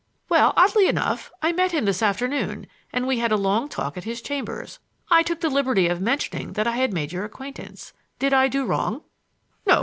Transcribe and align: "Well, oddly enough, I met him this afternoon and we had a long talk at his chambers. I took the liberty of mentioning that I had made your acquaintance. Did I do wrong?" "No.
"Well, 0.29 0.53
oddly 0.57 0.87
enough, 0.87 1.31
I 1.43 1.51
met 1.51 1.73
him 1.73 1.85
this 1.85 2.01
afternoon 2.01 2.65
and 2.91 3.05
we 3.05 3.19
had 3.19 3.31
a 3.31 3.35
long 3.35 3.69
talk 3.69 3.97
at 3.97 4.03
his 4.03 4.19
chambers. 4.19 4.79
I 5.11 5.21
took 5.21 5.41
the 5.41 5.47
liberty 5.51 5.87
of 5.87 6.01
mentioning 6.01 6.53
that 6.53 6.65
I 6.65 6.77
had 6.77 6.91
made 6.91 7.11
your 7.11 7.23
acquaintance. 7.23 7.93
Did 8.17 8.33
I 8.33 8.47
do 8.47 8.65
wrong?" 8.65 9.03
"No. 9.67 9.79